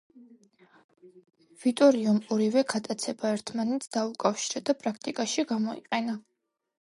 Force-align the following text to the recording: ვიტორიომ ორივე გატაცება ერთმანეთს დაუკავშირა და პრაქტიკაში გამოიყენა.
ვიტორიომ 1.65 2.15
ორივე 2.35 2.63
გატაცება 2.71 3.31
ერთმანეთს 3.35 3.93
დაუკავშირა 3.97 4.65
და 4.71 4.75
პრაქტიკაში 4.83 5.45
გამოიყენა. 5.55 6.17